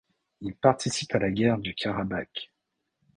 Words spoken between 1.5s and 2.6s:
du Karabakh.